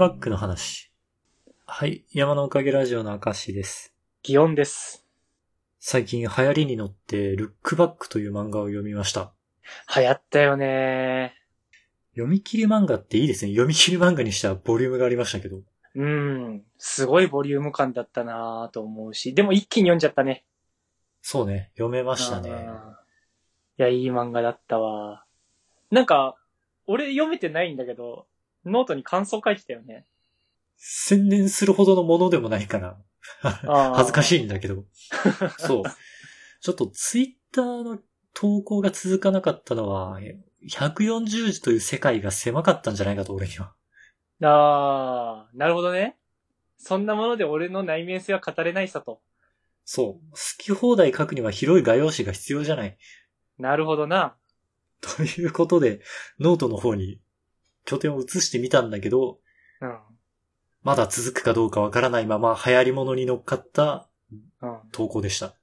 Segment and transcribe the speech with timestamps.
[0.00, 0.90] バックの話。
[1.66, 3.92] はい、山のおかげラジオの証です。
[4.24, 5.04] 祇園です。
[5.78, 9.34] 最近流行りに乗って、ルックバックという漫画を読みました。
[9.94, 11.34] 流行ったよね
[12.12, 13.50] 読み切り漫画っていいですね。
[13.50, 15.60] 読み切り漫画にしてはボリュームがありましたけど。
[15.94, 16.62] うん。
[16.78, 19.34] すごいボリューム感だったなと思うし。
[19.34, 20.46] でも一気に読んじゃったね。
[21.20, 22.48] そうね、読めましたあね。
[22.48, 22.62] ーい
[23.76, 25.26] や、いい漫画だったわ。
[25.90, 26.38] なんか、
[26.86, 28.26] 俺読めてないんだけど、
[28.64, 30.06] ノートに感想書いてたよね。
[30.76, 32.98] 宣伝するほどのものでもないから、
[33.94, 34.24] 恥ずかい。
[34.24, 34.84] しいんだけど。
[35.58, 35.82] そう。
[36.60, 37.98] ちょっとツイッターの
[38.34, 40.20] 投稿が続かなかったのは、
[40.68, 43.74] 140字という世界が狭かったんじゃないかと、俺には。
[44.42, 46.16] ああ、なるほどね。
[46.78, 49.20] そんなもので俺の内面性は語れないさと。
[49.84, 50.30] そう。
[50.30, 52.96] 好き放題書くには広い画用紙が必要じゃない。
[53.58, 54.36] なるほどな。
[55.00, 56.00] ということで、
[56.38, 57.20] ノートの方に
[57.90, 59.40] 拠点を移してみたんだけど、
[59.80, 59.98] うん。
[60.84, 64.08] まだ続くかどうかわからないまま流行り物に乗っかった
[64.62, 64.78] うん。
[64.92, 65.54] 投稿でした。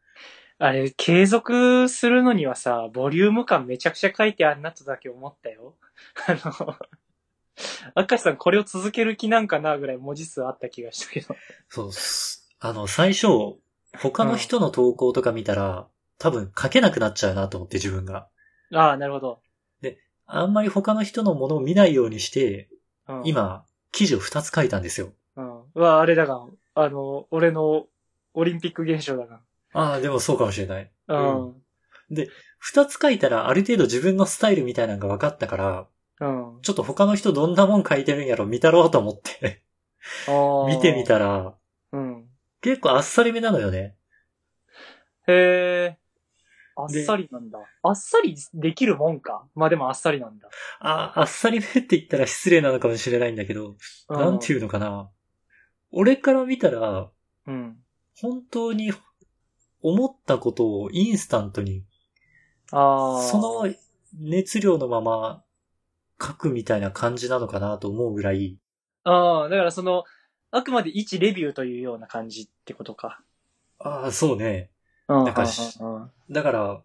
[0.60, 5.76] あれ、継続するのにはさ、ボリューム感めちゃくちゃ書いてあるなとだけ思ったよ。
[6.28, 6.76] あの、
[7.96, 11.34] 赤石さんこれを続ける気なんかなぐらい文字数あった気がしたけど。
[11.70, 12.50] そうっす。
[12.60, 13.28] あの、最初、
[14.02, 15.88] 他の人の投稿とか見たら、
[16.20, 18.28] 多分書けなくなっちゃうなと思って自分が。
[18.74, 19.40] ああ、なるほど。
[20.28, 22.70] あんまり他の人のものを見ないようにして、
[23.08, 23.22] うん、。
[23.24, 25.14] 今、記事を2つ書いたんですよ。
[25.38, 25.62] うん。
[25.62, 27.86] うわ、あれだが、あの、俺の
[28.34, 29.40] オリンピック現象だが。
[29.74, 30.92] ああ、でもそうかもしれない。
[31.08, 31.46] うん。
[31.46, 31.56] うん。
[32.12, 35.88] 2つ書いたらある程度自分のスタイルみたいなのが分かったから、
[36.20, 39.62] ちょっと他の人どんなもん書いてるんやろ見たろうと思って
[40.68, 41.04] 見てみ。
[41.06, 41.54] たら、
[41.92, 42.26] うん。
[42.62, 43.96] 結構あっさりめなのよね。
[45.28, 45.98] へえ。
[46.78, 47.60] あっさりなんだ。
[47.84, 49.46] あっさりできるもんか。
[49.56, 50.50] まあでもあっさりなんだ。
[50.80, 53.76] あ、あっさりめって言ったら失礼なのかもしれないんだけど、
[54.10, 55.10] うん、なんていうのかな。
[55.92, 57.10] 俺から見たら、
[57.48, 57.78] うん。
[58.20, 58.94] 本当に
[59.82, 61.84] 思ったことをインスタントに、
[62.72, 63.22] ああ。
[63.24, 63.74] その
[64.20, 65.44] 熱量のまま
[66.22, 68.58] 書くみたいな感じなのかなと思うぐらい、
[69.04, 70.04] ああ、だからその、
[70.52, 73.22] あくまで一レビューというような感じってことか。
[73.80, 74.70] ああ、そうね。
[75.08, 75.80] うんだからし
[76.30, 76.82] だから、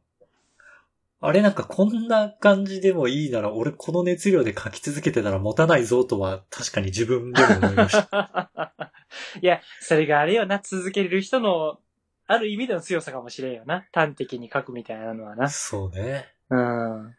[1.25, 8.93] あれなんかこんな感じでもいいなら、俺この熱量で書き続けてたら持たないぞとは確かに自分でも思いました。
[9.41, 11.78] いや、それがあれよな、続けれる人の、
[12.27, 13.87] ある意味での強さかもしれんよな。
[13.93, 15.49] 端的に書くみたいなのはな。
[15.49, 16.27] そうね。
[16.50, 17.16] うん。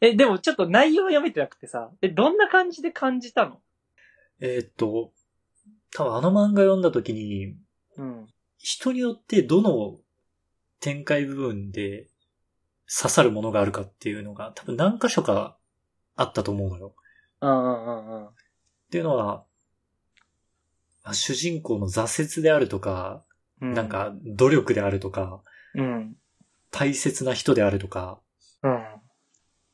[0.00, 3.60] え、でもちょっと内容読めてなくてさ、え、どんな感じで感じたの？
[4.40, 5.12] えーっと、
[5.94, 7.56] 多分あの漫画読んだ時に、
[7.96, 8.26] うん。
[8.58, 9.98] 人によってどの
[10.80, 12.08] 展開部分で
[12.88, 15.56] 刺さるものがあるかっていうのが多分何箇所か
[16.14, 16.94] あったと思うのよ。
[17.40, 18.26] うんうんうんうん。
[18.26, 18.32] っ
[18.90, 19.44] ていうのは、
[21.04, 23.24] まあ主人公の挫折であるとか、
[23.60, 25.42] うんなん、か努力であるとか、
[25.74, 26.16] うん。
[26.70, 28.20] 大切な人であるとか、
[28.62, 28.84] うん。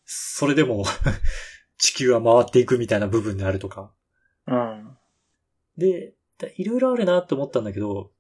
[0.05, 0.85] それでも
[1.79, 3.93] 地球は回っていくみたいな部分であるとか。
[4.47, 4.97] うん。
[5.77, 8.13] で、だいろいろあるなって思ったんだけど、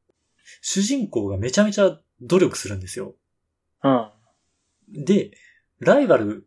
[0.60, 3.14] 主人公がめちゃめちゃ努力するんですよ。
[3.82, 4.10] うん。
[5.04, 5.32] で、
[5.80, 6.46] ライバル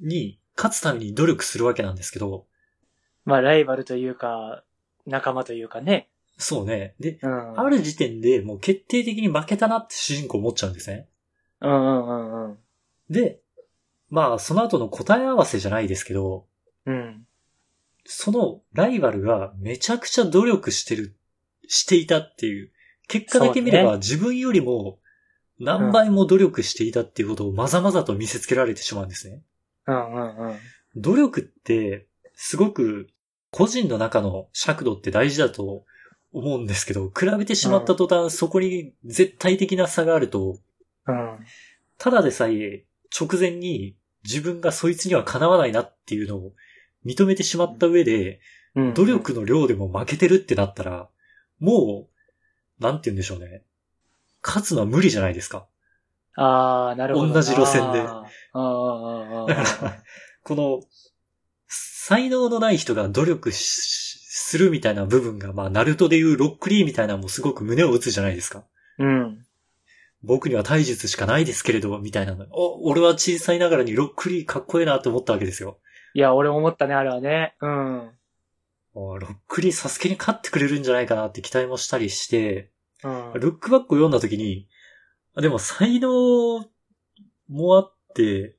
[0.00, 2.46] に勝つために努力するわけなんですけど、
[3.24, 4.64] まあ、ライバルというか、
[5.06, 6.08] 仲間というかね。
[6.38, 6.94] そうね。
[7.00, 7.60] で、うん。
[7.60, 11.08] ある時点でもう決定的に負けたなって主人公思っちゃうんですね。
[11.60, 12.58] うんうんうんうん。
[13.10, 13.40] で、
[14.10, 16.46] まあその後の答え合わせじゃないですけど、
[16.84, 17.26] うん。
[18.04, 21.16] そのライバルがめちゃくちゃ努力してる、
[21.66, 22.70] していたっていう、
[23.08, 24.98] 結果だけ見れば、自分よりも
[25.58, 29.42] 何倍も努力していたっていうことをまざまざと見せつけられてしまうんですね。
[29.86, 30.56] うんうんうん。
[30.96, 33.08] 努力って、すごく
[33.50, 35.84] 個人の中の尺度って大事だと
[36.32, 40.58] 思うんですけど、比べてしまった途端、そこに絶対的な差があると、
[41.06, 41.38] うん。
[41.98, 42.84] ただでさえ
[43.18, 46.52] 直前に自分がそいつにはかなわないなっていうのを
[47.06, 48.40] 認めてしまった上で、
[48.74, 48.94] うん。
[48.94, 51.08] 努力の量でも負けてるってなったら、
[51.58, 52.15] もう、
[52.80, 53.62] なんて言うんでしょうね。
[54.42, 55.66] 勝つのは無理じゃないですか。
[56.36, 57.34] ああ、なるほどな。
[57.34, 60.02] 同じ路線でああ、ああ、だから、
[60.42, 60.82] この、
[61.66, 68.64] 才能のない人が努力しするみたいな部分が、まあ、ナルトでいうロックリーみたいなのもすごく胸を打つじゃないですか。
[68.98, 69.44] うん。
[70.22, 72.46] 僕には体術しかないですけれど、みたいなの。
[72.50, 75.78] お、俺は小さいながらにロックリーかっこいいなと思ったわけですよ。
[76.14, 77.54] いや、俺思ったね、あれはね。
[77.60, 78.10] うん。
[78.98, 82.70] おロックリーサスケに勝ってくれるんじゃないかなって期待もしたりして、
[83.04, 83.32] うん。
[83.34, 84.68] ルックバックを読んだ時に、
[85.34, 86.64] あでも才能
[87.48, 88.56] もあって、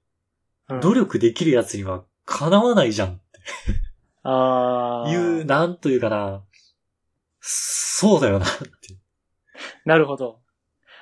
[0.69, 3.21] うん努力できるやつには叶わないじゃん。
[4.23, 5.09] ああ。
[5.09, 6.43] いう、なんというかな、
[7.39, 8.97] そうだよなって。
[9.85, 10.41] なるほど。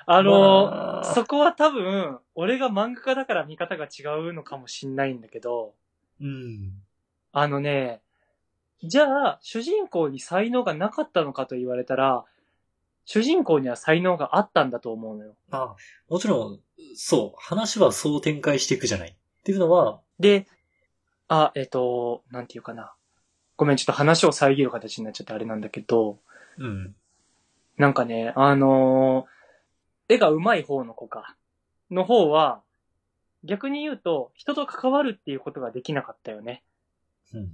[0.06, 5.74] あの、まあそこは多分、俺が漫画家だから見方が違うのかもしんないんだけど、
[6.22, 6.74] うん。
[7.32, 8.02] あのね、
[8.84, 12.26] じゃあ、主人公に才能がなかったのかと言われたら、
[13.06, 15.36] 主人公には才能があったんだと思うのよ。
[15.52, 15.76] あ、
[16.10, 16.60] もちろん、
[16.96, 19.10] そう、話はそう展開していくじゃない。
[19.10, 19.14] っ
[19.44, 20.48] ていうのは、で、
[21.28, 22.94] あ、えっ、と、なんていうかな。
[23.58, 26.20] ごめん、ちょっと話を遮る形になっちゃってあれなんだけど、
[26.58, 26.96] うん。
[27.78, 29.36] なんかね、あのー
[30.08, 31.36] 絵が上手い方の子か。
[31.90, 32.62] の方は、
[33.44, 36.64] 逆に言うと、人と関わるっていうことができなかったよね。
[37.34, 37.50] うん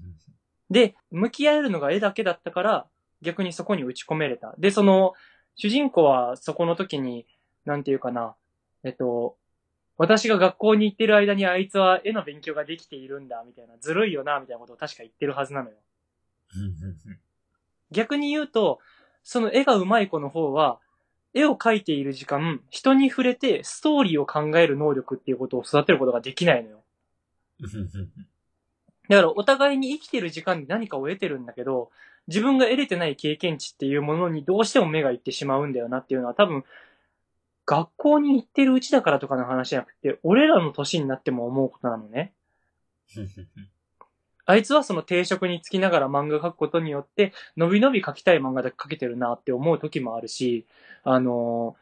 [0.71, 2.85] で、向き合えるのが絵だけだったから、
[3.21, 4.55] 逆にそこに打ち込めれた。
[4.57, 5.13] で、その、
[5.55, 7.27] 主人公はそこの時に、
[7.65, 8.35] なんていうかな、
[8.83, 9.37] えっと、
[9.97, 15.75] 私が学校に行ってる間にあいつは絵の勉強ができているんだ、みたいな、ずるいよな、みたいなことを確か言ってるはずなのよ。
[16.55, 17.19] うん
[17.91, 18.79] 逆に言うと、
[19.23, 20.79] その絵が上手い子の方は、
[21.33, 26.83] 絵を描いている時間、人に触れてストーリーを考える能力っていうことを育てることができないのよ。
[29.11, 31.91] だからお互いに生きてる時間に何かを得てるんだけど、
[32.27, 36.63] 自分が得れてない経験値っていうものにどうしても目がいってしまうんだよなっていうのは多分、
[37.65, 42.31] 学校に行ってるうちだからとかの話じゃなくて、俺らの年になっても思うことなのね。
[44.45, 50.65] あいつはその定職につきながら漫画描くことによって、のびのび描きたい漫画だけ描けてるなって思う時もあるし、
[51.03, 51.81] あのー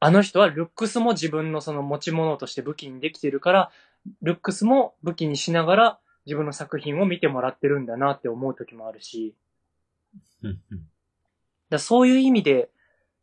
[0.00, 3.70] あの人はルックスも自分のその持ち物として武器にできてるから、
[4.20, 9.34] ルックスも武器にしながら自分の作品を見てもらってるんだなって思う時もあるし、
[11.70, 12.70] だそういう意味で、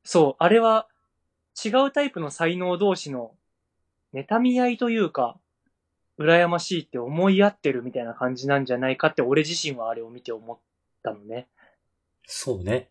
[0.04, 0.88] そう、あれは
[1.64, 3.32] 違うタイプの才能同士の
[4.14, 5.38] 妬み合いというか、
[6.18, 10.58] 羨ましいって思い合ってるみたいな感じなんじゃないかって俺自身はあれを見て思っ
[11.04, 11.48] たのね。
[12.28, 12.90] そうね。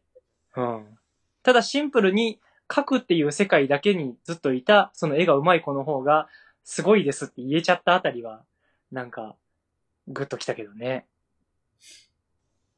[0.56, 0.98] うん。
[1.42, 2.40] ただシンプルに
[2.72, 6.28] 書くっていう世界だけにずっといた、その絵が上手い子の方が
[6.64, 8.44] すごいですって言えちゃったあたりは、
[8.90, 9.36] なんか、
[10.10, 11.06] グッときたけどね。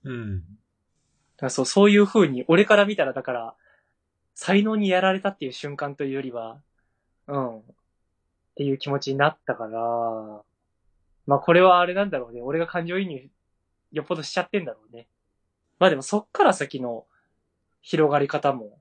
[0.05, 0.41] うん。
[0.41, 3.55] だからそう、そういう風に、俺から見たらだから、
[4.35, 6.61] 才能にやられたっていう瞬間というよりは、
[7.27, 7.59] うん。
[7.59, 7.63] っ
[8.57, 10.43] ていう気持ちになったから、
[11.27, 12.43] まあこれはあれなんだろうね。
[12.43, 13.29] 俺が感情移入、
[13.93, 15.07] よっぽどしちゃってんだろうね。
[15.79, 17.07] まあでもそっから先の
[17.81, 18.79] 広がり方も、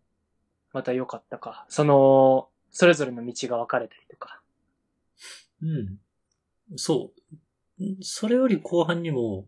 [0.74, 1.65] また良かったか。
[1.69, 4.42] その、それぞれの道が分かれたりとか。
[5.62, 6.00] うん。
[6.77, 7.36] そう。
[8.01, 9.48] それより後半にも、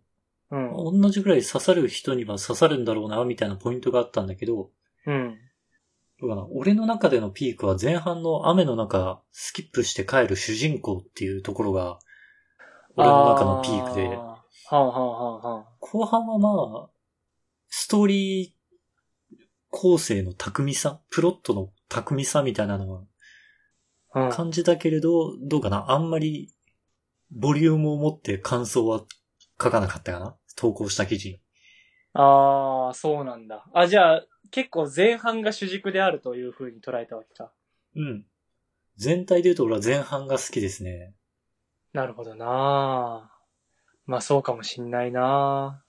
[0.52, 1.02] うん。
[1.02, 4.70] 同じぐらい刺さる人には刺さるんだろうな、みたいなポイントがあったんだけど、
[5.06, 5.38] うん。
[6.28, 12.00] かな俺の中でのピークは前半の雨の中、スキップして帰る主人公っていうところが、
[12.96, 16.90] 俺の中のピークで、はあ、はあは後半はまあ、
[17.68, 18.64] ストーリー
[19.70, 23.04] 構成の巧みさ、プロットの巧みさみたいなのは
[24.16, 24.30] うん。
[24.30, 26.53] 感じたけれど、どうかなあんまり、
[27.36, 29.04] ボリュームを持って感想は
[29.62, 30.36] 書かなかったかな？
[30.56, 31.42] 投稿した記事。
[32.14, 33.66] ああ、そうなんだ。
[33.74, 37.52] あ、じゃあ、結構前半が主軸であるという風に捉えたわけか。
[37.96, 38.26] うん。
[38.98, 41.16] 全体で言うと俺は前半が好きですね。
[41.92, 43.32] なるほどな
[44.06, 45.84] まあそうかもしんないな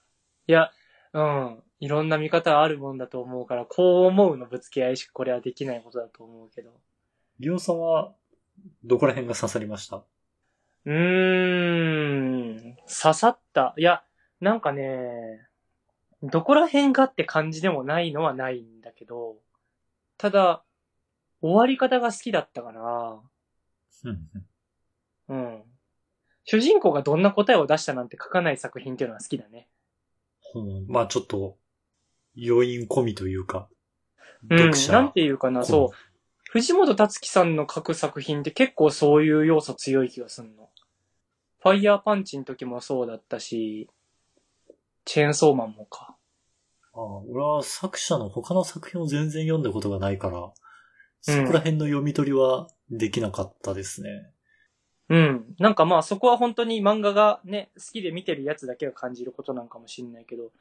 [0.47, 0.71] いや、
[1.13, 1.63] うん。
[1.79, 6.71] いろんな見方あるもんだと思うから、こう思うのぶつけ合いしかこれはできないことだと思うけど。
[7.39, 8.13] りょうさんは、
[8.83, 10.03] どこら辺が刺さりました？
[10.85, 12.75] うーん。
[12.87, 13.73] 刺さった。
[13.77, 14.03] いや、
[14.39, 15.47] なんかね、
[16.21, 19.37] どこら辺がって感じでもないのはないんだけど、
[20.17, 20.63] ただ、
[21.41, 23.21] 終わり方が好きだったかな
[24.05, 25.35] うん。
[25.35, 25.63] うん。
[26.45, 29.67] 主人公がどんな答えを出したなんて書かない作品っていうのは好きだね。
[30.53, 31.57] うんまあちょっと、
[32.37, 33.67] 余韻込みというか、
[34.49, 34.57] うん。
[34.57, 34.93] 読者。
[34.93, 35.97] なんていうかな、こそう。
[36.51, 40.69] 藤本達樹さんの書く作品って結構そういう要素強い気がすんの。
[41.65, 43.89] ファイヤーパンチの時もそうだったし、
[45.03, 46.15] チェーンソーマンもか。
[46.93, 50.53] ああ俺は作者の他の作品を全然読んだことがないから、
[51.21, 54.29] そこら辺の読み取りはできなかったですね。
[55.09, 55.55] うん。
[55.57, 60.51] なんかまあそこは本当に漫画がね、好きで見てるやつだけが感じることなんかもしんないけど、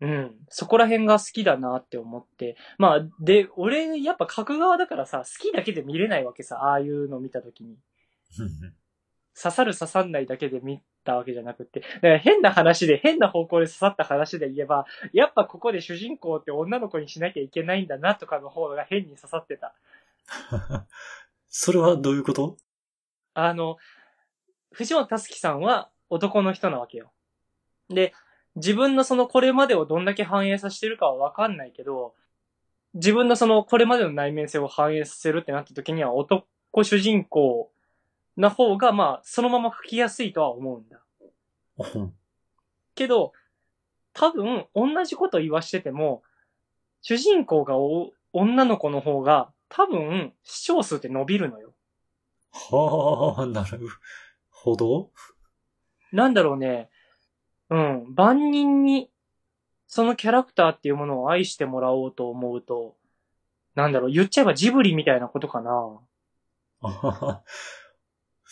[0.00, 0.34] うん。
[0.48, 2.56] そこら辺が好きだなって思って。
[2.78, 7.76] まあ、で、俺、やっぱ書く側だからさ、好きだけで見れないわけさ、ああいうの見た時に。
[9.40, 19.74] 刺さる刺さんないだけで見たわけじゃなくて、だから変な話で、変な方向で刺さった話で言えば、やっぱここで主人公って女の子にしなきゃいけないんだなとかの方が変に刺さってた。
[21.48, 22.56] それはどういうこと？
[23.34, 23.78] あの、
[24.72, 27.10] 藤本達樹さんは男の人なわけよ。
[27.88, 28.12] で、
[28.56, 32.14] 自分のそのこれまでをどんだけ反映させてるかはわかんないけど、
[32.94, 36.44] 自分のそのこれまでの内面性を反映させるってなった時には男
[36.84, 37.71] 主人公
[38.36, 41.00] な方がまあそのまま吹きやすいとは思うんだ。
[41.94, 42.14] うん
[42.94, 43.32] けど、
[44.12, 46.22] 多分同じこと言わしてても、
[47.00, 51.72] 主人公がお女の子の方が多分視聴数って伸びるのよ。
[52.52, 53.88] はあ、なる
[54.50, 55.10] ほど。
[56.12, 56.90] なんだろうね。
[57.70, 58.14] うん。
[58.14, 59.10] 万人に、
[59.86, 62.96] そのキャラクターっていうものを愛してもらおうと思うと、
[63.74, 66.00] なんだろう、言っちゃえばジブリみたいなことかな。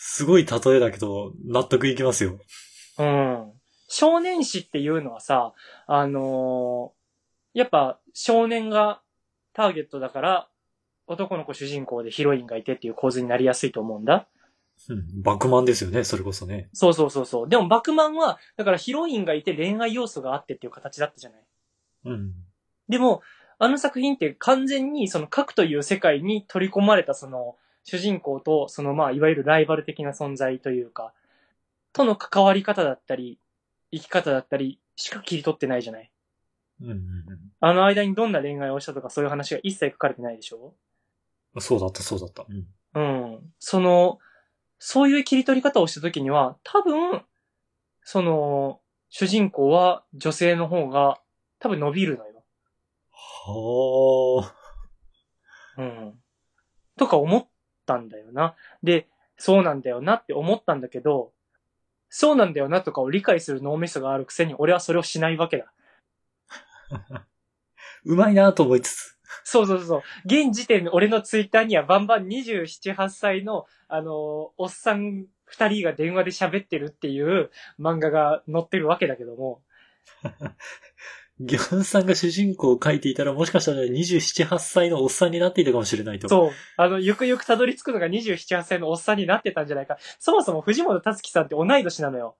[0.03, 2.39] すごい例えだけど、納得いきますよ。
[2.97, 3.51] うん。
[3.87, 5.53] 少年誌っていうのはさ、
[5.85, 7.01] あのー
[7.53, 9.01] やっぱ少年が
[9.53, 10.47] ターゲットだから、
[11.05, 14.27] 男の子主人公でヒロインがいてっていう構図になりやすいと思うんだ。
[14.89, 15.21] うん。
[15.21, 16.69] バクマンですよね、それこそね。
[16.73, 17.49] そうそうそうそう。
[17.49, 21.43] でもバクマンは、だからヒロインがいて恋愛要素があってっていう形だったじゃない。
[22.05, 22.33] うん。
[22.89, 23.21] でも、
[23.59, 31.13] あの作品って完全にその核という世界に取り込まれたその主人公とそのまあいわゆるライバル的な存在というか、
[31.93, 33.39] との関わり方だったり、
[33.91, 36.11] 生き方だったりしか切り取ってないじゃない？
[36.81, 36.99] うんうん
[37.59, 40.73] あの間にどんな恋愛をしたとかそういう話が一切書かれてないでしょ？
[41.55, 41.61] うん。
[41.61, 42.45] そうだった、そうだった。
[42.47, 42.67] うん。
[42.93, 43.01] う
[43.37, 43.53] ん。
[43.59, 44.19] その、
[44.79, 47.21] そういう切り取り方をしたときには、多分、
[48.03, 51.19] その、主人公は女性の方が
[51.59, 52.43] 多分伸びるのよ。
[53.11, 54.53] は
[55.77, 55.81] あ。
[55.81, 56.13] うん。
[56.97, 57.47] とか思っ
[57.91, 58.55] たんだよな。
[58.83, 59.07] で、
[59.37, 61.31] そうなんだよなって思ったんだけど、
[62.09, 65.71] そうなんだよなとかを理解する脳みそがあるくせに俺はそれをしないわけだ。
[68.03, 69.17] うまいなと思いつつ。
[69.43, 70.01] そうそうそう。
[70.25, 74.07] 現時点で俺のツイッターにはバンバン27、8歳の、あのー
[74.57, 79.61] おっさん二人が電話で喋ってるっていう漫画が載ってるわけだけども、
[81.43, 86.29] ギョンさんが主人公を書いていたらもしかしたら27、8歳のおっさんになっていたかもしれないと。
[86.29, 86.51] そう。
[86.77, 89.97] あの、ゆくゆくたどり着くのが27、8歳のおっさんになってたんじゃないか。
[90.19, 92.35] そもそも藤本達樹さんって同い年なのよ。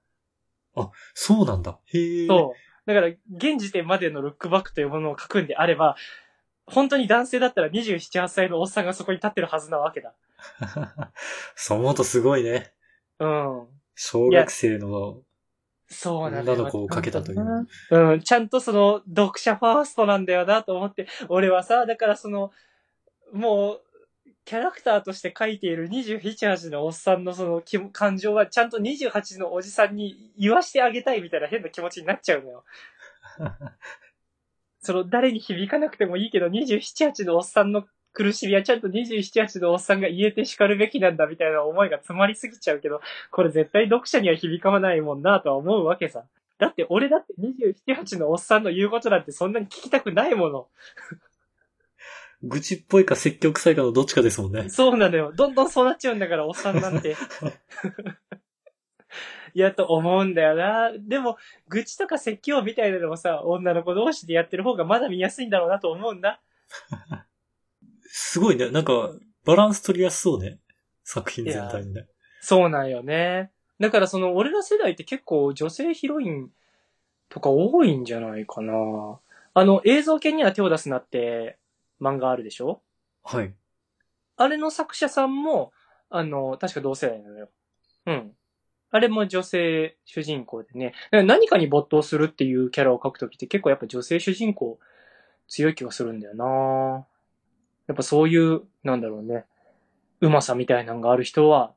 [1.13, 1.79] そうなんだ。
[1.85, 2.27] へえ。
[2.27, 2.87] そう。
[2.87, 5.95] だから、現時点までのルックバックというものを書くんであれば、
[6.65, 10.13] 本当に男性だったら27、8歳のおっさんがそこに立ってるはずなわけだ。
[11.55, 12.73] そう思うとすごいね。
[13.19, 13.67] うん。
[13.95, 15.21] 小学生の
[15.91, 16.57] そうなんだよ。
[16.57, 17.67] 女の子をかけたという。
[17.91, 22.51] うん、ちゃんとその、読者ファーストなんだよなと思って、俺はさ、だからその、
[23.33, 23.81] もう、
[24.45, 32.63] キャラクターとして書いている27、8のおっさんのその感情はちゃんと28のおじさんに言わしてあげたいみたいな変な気持ちになっちゃうのよ。
[34.81, 43.01] その、誰に響かなくてもいいけど、27、8のおっさんの苦しみはちゃんと27、8のおっさんが言えて叱るべきなんだみたいな思いが詰まりすぎちゃうけど、
[43.31, 46.25] これ絶対読者には響かないもんなとは思うわけさ。
[46.57, 50.67] だって俺だって27、8のおっさんの言うことなんてそんなに聞きたくないもの。
[52.43, 54.69] 愚痴っぽいか積極臭いかのどっちかですもんね。
[54.69, 55.31] そうなのよ。
[55.35, 57.15] どんどんそうなっちゃうんだから、おっさんなんて。
[59.53, 60.91] いや、と思うんだよな。
[60.97, 61.37] でも、
[61.67, 66.41] 愚痴とか説教みたいなのもさ、女の子同士でやってる方がまだ見やすいんだろうなと思うんだ。
[68.13, 68.69] すごいね。
[68.69, 69.11] なんか、
[69.45, 70.59] バランス取りやすそうね。
[71.03, 72.05] 作品全体にね。
[72.41, 73.51] そうなんよね。
[73.79, 76.49] だからその、俺ら世代って結構女性ヒロイン
[77.29, 79.19] とか多いんじゃないかな。
[79.53, 81.57] あの、映像系には手を出すなって
[81.99, 82.81] 漫画あるでしょ？
[83.23, 83.53] はい。
[84.37, 85.71] あれの作者さんも、
[86.09, 87.49] あの、確か同世代なのよ。
[88.05, 88.35] うん。
[88.91, 90.87] あれも女性主人公でね。
[90.87, 94.79] だから何かに没頭するっていうキャラを描くときって結構やっぱ女性主人公
[95.47, 97.05] 強い気がするんだよな
[97.91, 99.43] やっぱそういう、なんだろうね。
[100.21, 101.73] うまさみたいなのがある人は、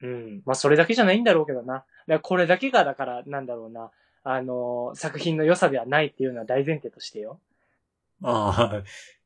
[0.00, 0.42] うん。
[0.46, 1.74] まあそれだけじゃないんだろうけどな。
[1.74, 3.90] だからこれだけがだから、なんだろうな。
[4.24, 7.38] あの、作品の良さではないっていうのは大前提としてよ。
[8.22, 8.82] あ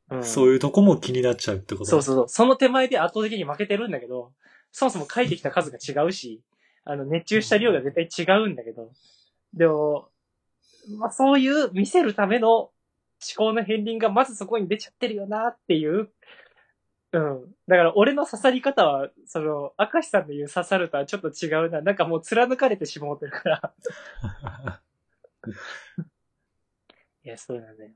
[0.09, 0.23] あ、うん。
[0.25, 1.85] そういうとこも気になっちゃうってこと？
[1.85, 2.29] そうそうそう。
[2.29, 4.33] その手前で圧倒的に負けてるんだけど、
[4.71, 6.41] そもそも書いてきた数が違うし、
[6.83, 8.91] あの、熱中した量が絶対違うんだけど、
[9.53, 10.09] でも、
[10.97, 12.71] まあそういう見せるための
[13.37, 16.09] 思考の片鱗がまずそこに出ちゃってるよなっていう、
[17.13, 17.55] うん。
[17.67, 21.81] だから俺の刺さり方は、その、明石さんの言う刺さるとはちょっと違うな。
[21.81, 23.73] なんかもう貫かれてしまうてるから。
[27.23, 27.91] いや、そうなんだよ。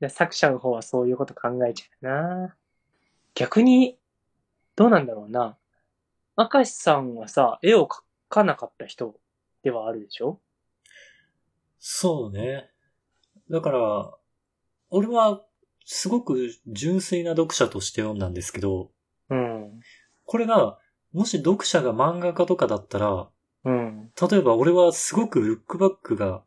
[0.00, 2.10] で作者の方はそういうこと考えちゃう
[2.46, 2.56] な。
[3.34, 3.98] 逆に、
[4.74, 5.58] どうなんだろうな。
[6.38, 9.14] 明石さんはさ、絵を描かなかった人
[9.62, 10.40] ではあるでしょ？
[11.78, 12.70] そうね。
[13.50, 14.10] だから、
[14.90, 15.42] 俺は、
[15.84, 18.90] すごく純粋な読者として読んだんですけど、
[19.28, 19.80] うん。
[20.24, 20.78] これが、
[21.12, 23.28] もし読者が漫画家とかだったら、
[23.64, 24.10] うん。
[24.30, 26.42] 例えば俺はすごくルックバックが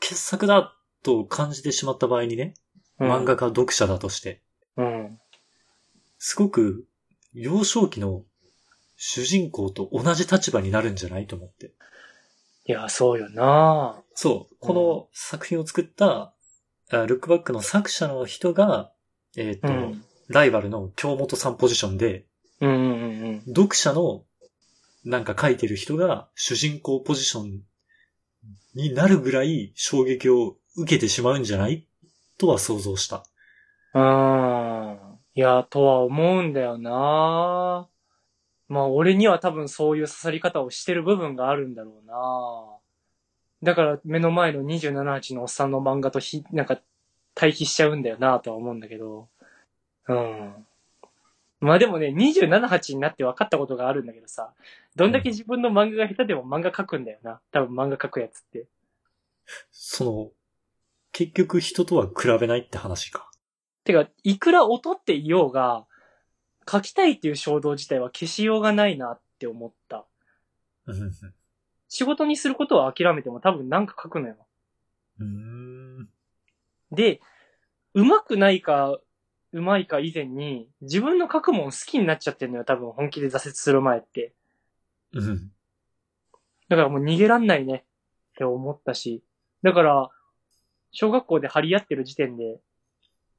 [0.00, 2.54] 傑作だと感じてしまった場合にね、
[2.98, 4.42] うん漫画家読者だとして、
[4.76, 5.18] うん。
[6.18, 6.86] すごく
[7.34, 8.22] 幼少期の
[8.96, 11.74] 主人公と同じ立場になるんじゃないと思って。
[12.64, 14.56] いや、そうよなそう。
[14.58, 16.34] この作品を作った、あ
[16.90, 18.92] ルックバックの作者の人が、
[19.36, 20.04] えっ、と、うん。
[20.28, 22.26] ライバルの京本さんポジションで、
[22.60, 24.24] うんうんうん読者の
[25.04, 27.60] なんか書いてる人が主人公ポジション
[28.74, 31.86] になるぐらい衝撃を受けてしまうんじゃない
[32.38, 33.24] とは想像した。
[33.94, 34.90] うん。
[34.90, 34.98] うん。
[35.34, 37.88] いや、とは思うんだよな
[38.68, 42.75] まあ、俺には多分そういう刺さり方をしてる部分があるんだろうな
[43.62, 46.80] だから目の前の27-8のおっさんの漫画とひ、なんか
[47.34, 49.28] 対比しちゃうんだよなとは思うんだけど。
[50.08, 50.66] うん。
[51.60, 54.52] まあでもね、27-8になって分かったことがあるんだけどさ、
[54.94, 57.40] どんだけ自分の漫画が下手でも漫画描くんだよな。
[57.50, 58.66] 多分漫画描くやつって。
[59.70, 60.30] その、
[61.12, 63.30] 結局人とは比べないって話か。
[63.84, 65.86] てか、いくら劣っていようが、
[66.70, 70.04] 書きたいっていう衝動自体は消しようがないなって思った。
[71.88, 74.36] 仕事にすることは諦めても多分なんか書くのよ。
[75.20, 76.08] うん。
[76.90, 77.20] で、
[77.94, 78.98] 上手くないか、
[79.52, 84.34] 上手いか以前に、自分の書くもん好きになっちゃってんのよ、多分本気で挫折する前って。
[85.12, 85.50] うん。
[86.68, 87.84] だからもう逃げらんないね
[88.32, 89.22] って思ったし。
[89.62, 90.10] だから、
[90.90, 92.60] 小学校で張り合ってる時点で、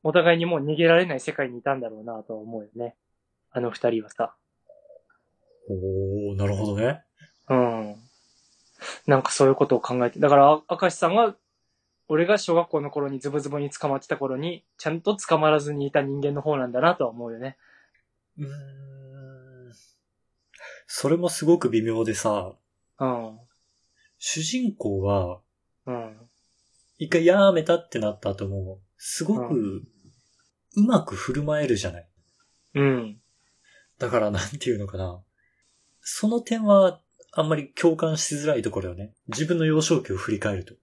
[0.03, 2.95] お互いにもう逃げられない世界にいたんだろうなとは思うよね。
[3.51, 4.35] あの二人はさ。
[5.69, 7.03] おー、なるほどね。
[7.49, 8.06] うん。
[9.07, 10.19] なんかそういうことを考えて。
[10.19, 11.35] だから、あ明石さんは、
[12.09, 17.57] 俺が小学校の頃にズブズブに捕まってた頃に、ちゃんと捕まらずにいた人間の方なんだなとは思うよね。
[18.37, 19.73] うーん。
[20.85, 22.53] それもすごく微妙でさ、
[22.99, 23.39] うん。
[24.19, 25.41] 主人公は、
[25.85, 26.17] うん。
[26.97, 29.83] 一回やめたってなった後も、すごうく、
[30.75, 32.09] うまく振る舞えるじゃない。
[32.75, 33.21] うん。
[33.99, 35.21] だからなんていうのかな。
[36.01, 37.01] その点は、
[37.39, 39.13] あんまり共感しづらいところよね。
[39.27, 40.73] 自分の幼少期を振り返ると。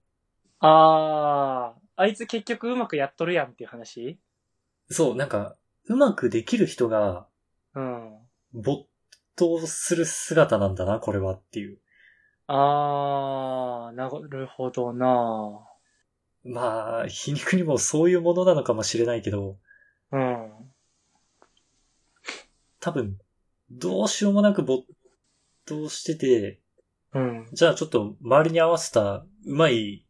[0.59, 4.17] あー、あいつ結局うまくやっとるやんっていう話？
[4.89, 5.57] そう、なんか、
[5.89, 7.27] うまくできる人が、
[7.73, 8.17] うん。
[8.53, 8.85] 没
[9.35, 11.77] 頭する姿なんだな、これはっていう。
[12.47, 15.59] あー、なるほどな
[16.45, 19.57] まあ、皮肉にもそういうものなのかもしれないけど、
[20.13, 20.51] うん。
[22.79, 23.17] 多分、
[23.69, 24.85] どうしようもなく没
[25.65, 26.59] 頭してて、
[27.13, 27.47] うん。
[27.53, 30.05] じゃあちょっと周りに合わせたうまい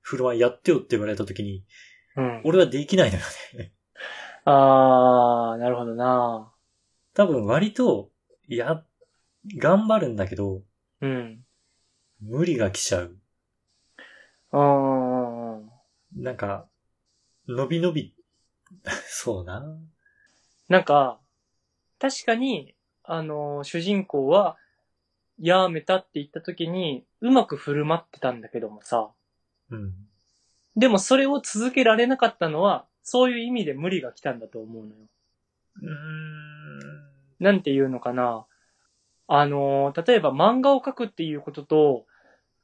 [0.00, 1.64] 振る舞いやってよって言われた時に、
[2.16, 2.42] うん。
[2.44, 3.22] 俺はできないのよ
[3.56, 3.72] ね。
[4.44, 6.52] あー、なるほどな
[7.14, 8.10] 多分割と、
[8.48, 8.84] いや、
[9.58, 10.62] 頑張るんだけど、
[11.00, 11.44] うん。
[12.20, 13.16] 無理が来ちゃう。
[14.52, 16.22] うん。
[16.22, 16.68] なんか、
[17.48, 18.14] 伸び伸び、
[19.06, 19.64] そうな。
[20.68, 21.20] なんか、
[21.98, 24.56] 確かに、あの、主人公は、
[25.42, 29.10] やめたって言った時に、うまく振る舞ってたんだけどもさ、
[29.70, 29.92] うん。
[30.76, 34.94] でもそれを続けられなかったのは、そういう意味で無理が来たんだと思うのよ。
[35.82, 37.44] うーん。
[37.44, 38.46] なんていうのかな。
[39.26, 42.06] あの、例えば漫画を描くっていうことと、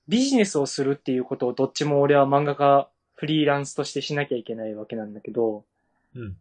[0.06, 5.64] ビジネスをするっていうことをどっちも俺は漫画家、フリーランスとしてしなきゃいけないわけなんだけど、
[6.14, 6.36] うん。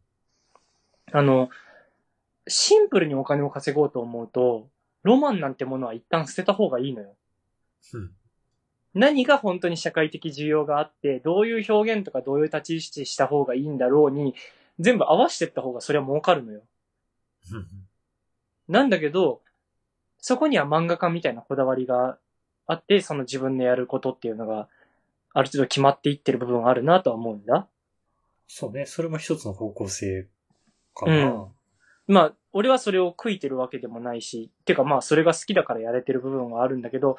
[1.12, 1.50] あの、
[2.48, 4.70] シンプルにお金を稼ごうと思うと、
[5.04, 7.16] ロマンなんてものは一旦捨てた方がいいのよ。
[7.94, 8.12] うん。
[8.94, 14.36] 何が本当に社会的需要があって、どういう表現とかどういう立ち位置した方がいいんだろうに、
[14.80, 16.62] 全部合わせてった方がそれは儲かるのよ。
[17.52, 17.68] うん
[18.68, 19.42] なんだけど、
[20.20, 22.18] そこには漫画家みたいなこだわりが
[22.66, 24.68] あって、その自分のやることっていうのが、
[25.34, 27.68] ある程度決まっていってる部分があるなとは思うんだ。
[28.48, 28.86] そうね。
[28.86, 30.28] それも一つの方向性
[30.94, 31.14] かな。
[31.14, 31.46] うん
[32.08, 37.18] まあ、俺はそれを悔いてるわけでもないし、てかまあ、それが好きだからやれてる部分はあるんだけど、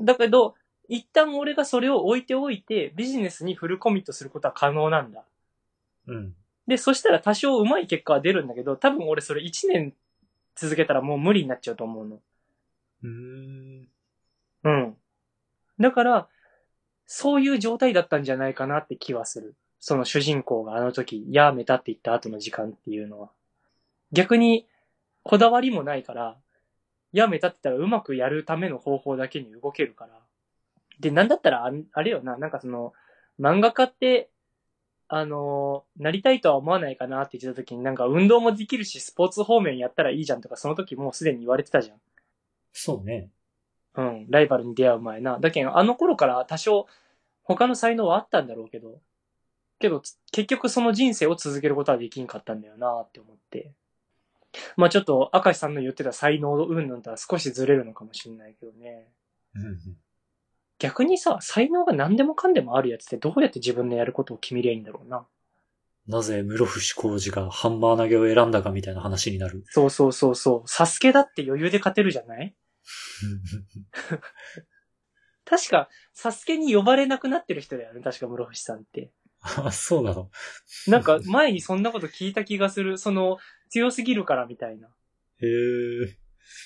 [0.00, 0.56] だけど、
[0.88, 5.22] 一旦俺がそれを置いておいて、ビジネスにフルコミットすることは可能なんだ。
[6.08, 6.34] うん。
[6.66, 9.94] で、そしたら多少上手い結果は出るんだけど、多分俺それ1年
[10.56, 12.16] 続けたらもう無理になっちゃうと思うの。
[13.04, 13.88] うーん。
[14.64, 14.96] うん。
[15.78, 16.28] だから、
[17.06, 19.54] そういう状態だったんじゃないかなって気はする。
[19.78, 23.30] その主人公があの時、やめたって言った後の時間っていうのは。
[24.12, 24.66] 逆に、
[25.22, 26.36] こだわりもないから、
[27.12, 30.20] やめたって言ったらうまくやるための方法だけに動けるから。
[31.00, 32.92] で、なんだったらあん、あれよな、なんかその、
[33.40, 34.30] 漫画家って、
[35.08, 42.00] あの、なりたいとは思わないかなって言ってた時になんか運動もできるし、スポーツ方面やったらいいじゃんとか、その時もうすでに言われてたじゃん。
[42.72, 43.30] そうね。
[43.94, 45.38] うん、ライバルに出会う前な。
[45.38, 46.86] だけど、あの頃から多少、
[47.42, 49.00] 他の才能はあったんだろうけど、
[49.78, 53.72] けど、つ結局その人生を続けることはできんかったんだよなって思って。
[54.76, 59.08] まあちょっと、明石さんの言ってた才能云々とは少しずれるのかもしれないけどね。
[59.54, 59.78] うんうん
[60.80, 65.26] 逆にさ、才能が何でもかんでもあるやつってどうやって自分のやることを決めりゃいいんだろうな。
[66.06, 69.64] なぜ室伏浩二がハンマー投げを選んだかみたいな話になる。
[69.70, 70.68] そうそうそうそう。
[70.68, 72.54] サスケだって余裕で勝てるじゃない？
[75.44, 78.00] 確か、サスケに呼ばれなくなってる人だよね。
[78.00, 79.10] 確か室伏さんって。
[79.40, 80.30] あ、そうなの？
[80.86, 82.98] なんか前にそんなこと聞いた気がする。
[82.98, 84.88] その、強すぎるからみたいな。
[85.40, 86.16] へえ。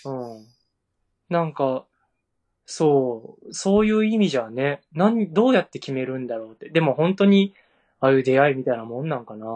[0.05, 0.47] うん。
[1.29, 1.87] なんか、
[2.65, 6.71] そう、そういう意味じゃね、なん、どうやって決めるんだろうって。
[6.71, 7.55] でも本当に、
[8.01, 9.47] ああいう出会いみたいなもんなんかな。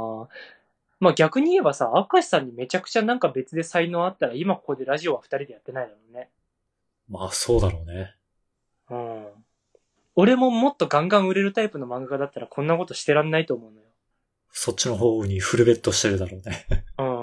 [0.99, 6.31] まあ逆に言えばさ、明石さんにめちゃくちゃなんか別で才能あったら、今ここでラジオは二人でやってないだろうね。
[7.09, 8.15] まあそうだろうね。
[8.91, 9.27] うん。
[10.15, 13.83] 俺ももっとガンガン売れるタイプの漫画家だったらこんなことしてらんないと思うのよ。
[14.51, 16.67] そっちの方にフルベットしてるだろうね。
[16.99, 17.16] うん。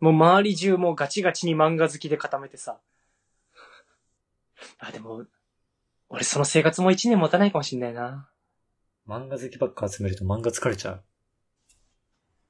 [0.00, 2.78] もう周り中もうガチガチに漫画好きで固めてさ。
[4.78, 5.24] あ、でも、
[6.08, 8.28] 俺その生活も一年持たないかもしんないな。
[9.06, 11.04] 漫画好きばっか集めると漫画疲れちゃう。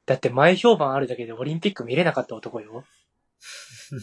[0.07, 2.85] だって前評判あるだけでオリンピック見れなかった男よ。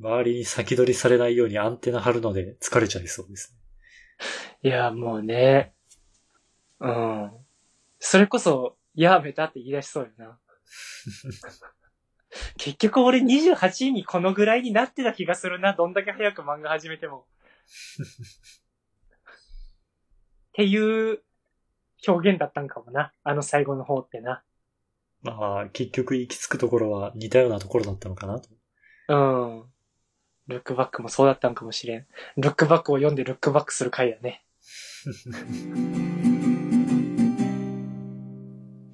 [0.00, 3.52] 周りに先取りされないようにアンテナ張るので疲れちゃいそうです
[4.62, 4.68] ね。
[4.70, 5.74] いや、もうね。
[6.80, 7.47] うん。
[7.98, 10.38] それこそ、やめたって言い出しそうよな。
[12.58, 15.72] 結局俺28位にこのぐらいになってた気がするな。
[15.72, 17.26] どんだけ早く漫画始めても。
[20.50, 21.22] っていう
[22.06, 23.12] 表現だったんかもな。
[23.22, 24.42] あの最後の方ってな。
[25.22, 28.48] まあ、結局行き着くところは似たようなところだったのかなと。
[29.08, 29.64] うん。
[30.48, 32.06] ルックバックもそうだったんかもしれん。
[32.36, 34.44] ルックバックを読んでルックバックする回だね。